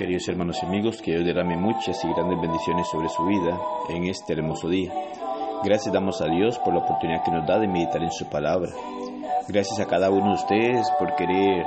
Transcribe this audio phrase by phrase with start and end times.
[0.00, 3.60] Queridos hermanos y amigos, que Dios derrame muchas y grandes bendiciones sobre su vida
[3.90, 4.90] en este hermoso día.
[5.62, 8.70] Gracias damos a Dios por la oportunidad que nos da de meditar en su palabra.
[9.46, 11.66] Gracias a cada uno de ustedes por querer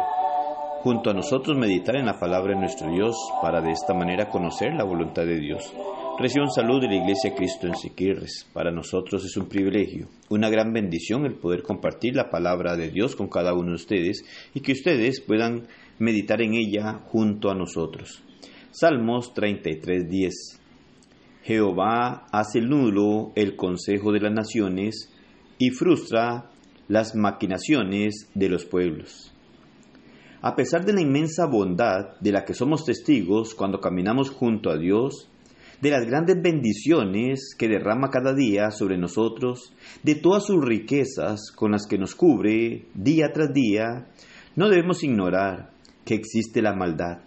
[0.81, 4.73] junto a nosotros meditar en la palabra de nuestro Dios para de esta manera conocer
[4.73, 5.71] la voluntad de Dios.
[6.15, 8.47] Saludo de la Iglesia Cristo en Siquirres.
[8.53, 13.15] Para nosotros es un privilegio, una gran bendición el poder compartir la palabra de Dios
[13.15, 15.67] con cada uno de ustedes y que ustedes puedan
[15.97, 18.23] meditar en ella junto a nosotros.
[18.69, 20.59] Salmos 33:10
[21.41, 25.11] Jehová hace nulo el consejo de las naciones
[25.57, 26.51] y frustra
[26.87, 29.33] las maquinaciones de los pueblos.
[30.41, 34.77] A pesar de la inmensa bondad de la que somos testigos cuando caminamos junto a
[34.77, 35.29] Dios,
[35.81, 41.71] de las grandes bendiciones que derrama cada día sobre nosotros, de todas sus riquezas con
[41.71, 44.07] las que nos cubre día tras día,
[44.55, 45.71] no debemos ignorar
[46.05, 47.19] que existe la maldad,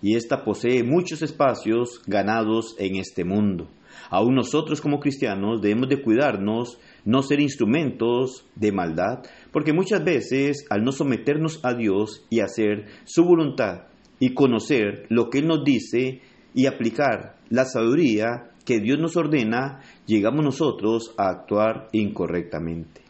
[0.00, 3.68] y ésta posee muchos espacios ganados en este mundo.
[4.10, 9.20] Aún nosotros como cristianos debemos de cuidarnos, no ser instrumentos de maldad,
[9.52, 13.86] porque muchas veces al no someternos a Dios y hacer su voluntad
[14.18, 16.20] y conocer lo que Él nos dice
[16.54, 23.02] y aplicar la sabiduría que Dios nos ordena, llegamos nosotros a actuar incorrectamente.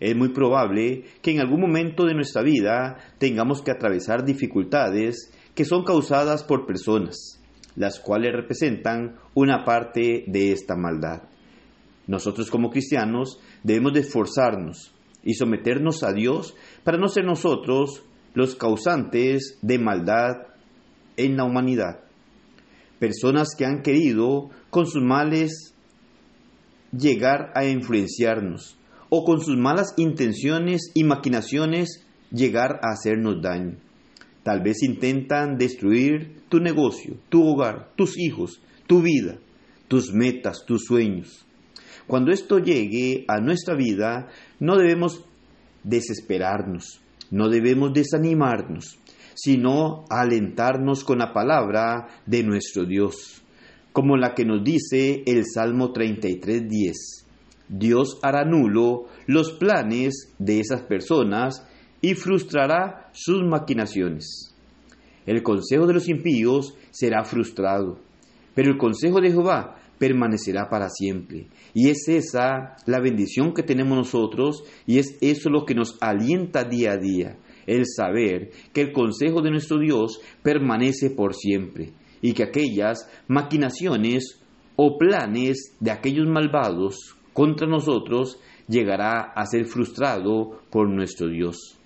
[0.00, 5.64] Es muy probable que en algún momento de nuestra vida tengamos que atravesar dificultades que
[5.64, 7.40] son causadas por personas,
[7.76, 11.22] las cuales representan una parte de esta maldad.
[12.06, 14.92] Nosotros como cristianos debemos de esforzarnos
[15.22, 18.04] y someternos a Dios para no ser nosotros
[18.34, 20.48] los causantes de maldad
[21.16, 22.03] en la humanidad.
[22.98, 25.74] Personas que han querido con sus males
[26.96, 28.78] llegar a influenciarnos
[29.08, 33.76] o con sus malas intenciones y maquinaciones llegar a hacernos daño.
[34.42, 39.38] Tal vez intentan destruir tu negocio, tu hogar, tus hijos, tu vida,
[39.88, 41.46] tus metas, tus sueños.
[42.06, 44.28] Cuando esto llegue a nuestra vida,
[44.60, 45.24] no debemos
[45.82, 47.00] desesperarnos,
[47.30, 48.98] no debemos desanimarnos,
[49.34, 53.42] sino alentarnos con la palabra de nuestro Dios,
[53.92, 57.24] como la que nos dice el Salmo 33:10.
[57.68, 61.66] Dios hará nulo los planes de esas personas
[62.00, 64.54] y frustrará sus maquinaciones.
[65.26, 67.98] El consejo de los impíos será frustrado,
[68.54, 71.48] pero el consejo de Jehová permanecerá para siempre.
[71.72, 76.64] Y es esa la bendición que tenemos nosotros y es eso lo que nos alienta
[76.64, 81.92] día a día, el saber que el consejo de nuestro Dios permanece por siempre
[82.22, 84.40] y que aquellas maquinaciones
[84.76, 88.38] o planes de aquellos malvados contra nosotros
[88.68, 91.78] llegará a ser frustrado por nuestro Dios.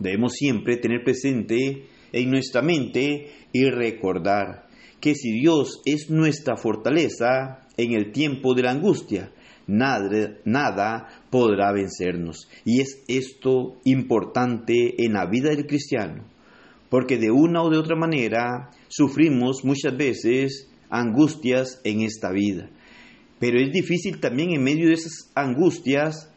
[0.00, 4.66] Debemos siempre tener presente en nuestra mente y recordar
[5.00, 9.32] que si Dios es nuestra fortaleza en el tiempo de la angustia,
[9.66, 12.48] nada, podrá vencernos.
[12.64, 16.24] Y es esto importante en la vida del cristiano,
[16.88, 22.70] porque de una o de otra manera sufrimos muchas veces angustias en esta vida.
[23.38, 26.32] Pero es difícil también en medio de esas angustias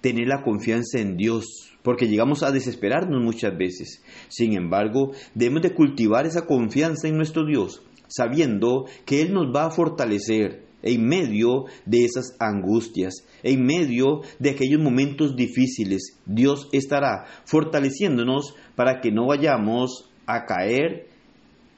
[0.00, 1.44] tener la confianza en Dios,
[1.82, 4.02] porque llegamos a desesperarnos muchas veces.
[4.28, 9.66] Sin embargo, debemos de cultivar esa confianza en nuestro Dios, sabiendo que Él nos va
[9.66, 16.18] a fortalecer en medio de esas angustias, en medio de aquellos momentos difíciles.
[16.26, 21.08] Dios estará fortaleciéndonos para que no vayamos a caer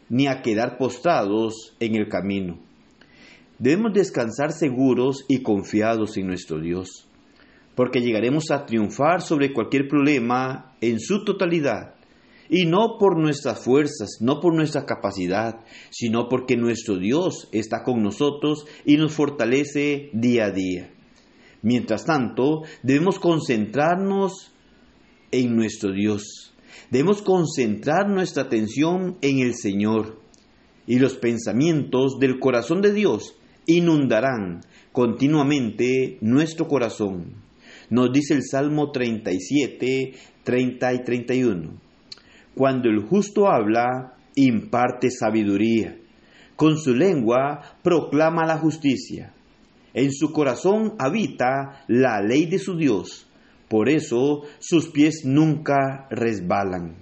[0.08, 2.58] ni a quedar postrados en el camino.
[3.58, 7.08] Debemos descansar seguros y confiados en nuestro Dios,
[7.74, 11.94] porque llegaremos a triunfar sobre cualquier problema en su totalidad,
[12.52, 18.02] y no por nuestras fuerzas, no por nuestra capacidad, sino porque nuestro Dios está con
[18.02, 20.90] nosotros y nos fortalece día a día.
[21.62, 24.52] Mientras tanto, debemos concentrarnos
[25.30, 26.52] en nuestro Dios.
[26.90, 30.20] Debemos concentrar nuestra atención en el Señor.
[30.86, 33.34] Y los pensamientos del corazón de Dios
[33.64, 34.60] inundarán
[34.92, 37.32] continuamente nuestro corazón.
[37.88, 40.12] Nos dice el Salmo 37,
[40.44, 41.91] 30 y 31.
[42.54, 45.96] Cuando el justo habla, imparte sabiduría.
[46.56, 49.32] Con su lengua proclama la justicia.
[49.94, 53.26] En su corazón habita la ley de su Dios.
[53.68, 56.96] Por eso sus pies nunca resbalan.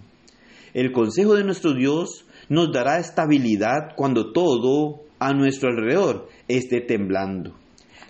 [0.72, 7.56] El consejo de nuestro Dios nos dará estabilidad cuando todo a nuestro alrededor esté temblando.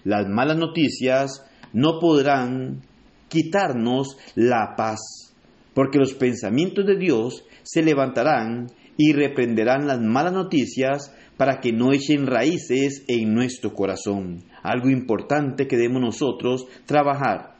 [0.04, 2.82] Las malas noticias no podrán
[3.28, 5.29] quitarnos la paz,
[5.74, 11.92] porque los pensamientos de Dios se levantarán y reprenderán las malas noticias para que no
[11.92, 14.44] echen raíces en nuestro corazón.
[14.62, 17.56] Algo importante que debemos nosotros trabajar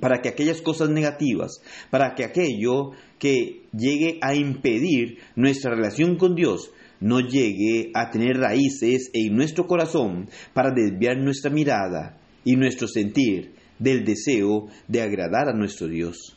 [0.00, 6.34] para que aquellas cosas negativas, para que aquello que llegue a impedir nuestra relación con
[6.34, 12.88] Dios, no llegue a tener raíces en nuestro corazón para desviar nuestra mirada y nuestro
[12.88, 16.36] sentir del deseo de agradar a nuestro Dios.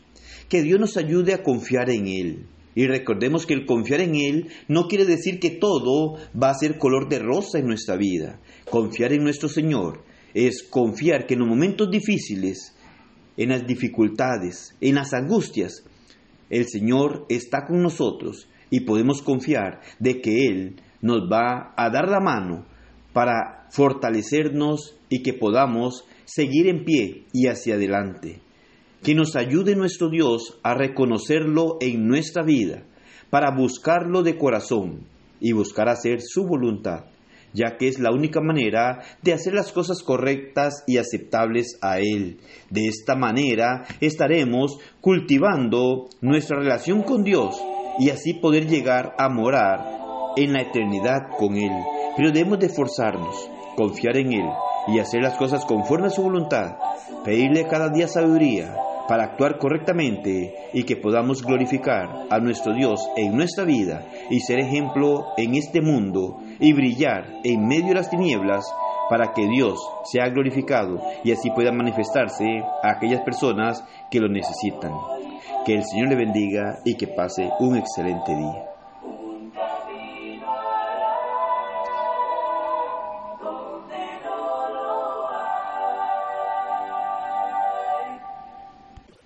[0.50, 2.46] Que Dios nos ayude a confiar en Él.
[2.76, 6.78] Y recordemos que el confiar en Él no quiere decir que todo va a ser
[6.78, 8.40] color de rosa en nuestra vida.
[8.70, 10.04] Confiar en nuestro Señor
[10.34, 12.76] es confiar que en los momentos difíciles,
[13.36, 15.84] en las dificultades, en las angustias,
[16.50, 22.08] el Señor está con nosotros y podemos confiar de que Él nos va a dar
[22.08, 22.66] la mano
[23.12, 28.42] para fortalecernos y que podamos seguir en pie y hacia adelante.
[29.07, 32.83] Que nos ayude nuestro Dios a reconocerlo en nuestra vida,
[33.30, 35.07] para buscarlo de corazón
[35.39, 37.06] y buscar hacer su voluntad,
[37.54, 42.39] ya que es la única manera de hacer las cosas correctas y aceptables a Él.
[42.69, 47.56] De esta manera estaremos cultivando nuestra relación con Dios
[48.00, 49.86] y así poder llegar a morar
[50.36, 51.71] en la eternidad con Él.
[52.18, 54.50] Pero debemos de esforzarnos, confiar en Él
[54.89, 56.75] y hacer las cosas conforme a su voluntad,
[57.24, 58.75] pedirle cada día sabiduría
[59.07, 64.59] para actuar correctamente y que podamos glorificar a nuestro Dios en nuestra vida y ser
[64.59, 68.65] ejemplo en este mundo y brillar en medio de las tinieblas
[69.09, 72.45] para que Dios sea glorificado y así pueda manifestarse
[72.83, 74.92] a aquellas personas que lo necesitan.
[75.65, 78.77] Que el Señor le bendiga y que pase un excelente día.